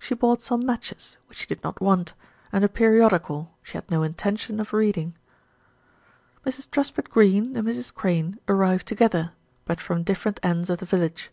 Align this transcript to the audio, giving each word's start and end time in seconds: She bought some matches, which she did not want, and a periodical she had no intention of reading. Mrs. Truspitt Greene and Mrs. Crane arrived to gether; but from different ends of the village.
She 0.00 0.16
bought 0.16 0.42
some 0.42 0.66
matches, 0.66 1.18
which 1.28 1.38
she 1.38 1.46
did 1.46 1.62
not 1.62 1.80
want, 1.80 2.14
and 2.50 2.64
a 2.64 2.68
periodical 2.68 3.52
she 3.62 3.74
had 3.74 3.88
no 3.88 4.02
intention 4.02 4.58
of 4.58 4.72
reading. 4.72 5.14
Mrs. 6.44 6.68
Truspitt 6.68 7.08
Greene 7.08 7.54
and 7.56 7.64
Mrs. 7.68 7.94
Crane 7.94 8.40
arrived 8.48 8.88
to 8.88 8.96
gether; 8.96 9.30
but 9.66 9.80
from 9.80 10.02
different 10.02 10.40
ends 10.42 10.68
of 10.68 10.78
the 10.78 10.84
village. 10.84 11.30